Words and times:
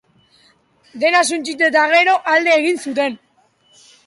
Dena 1.03 1.21
suntsitu 1.29 1.67
eta 1.67 1.83
gero 1.93 2.17
alde 2.37 2.57
egin 2.63 2.81
zuten. 2.89 3.21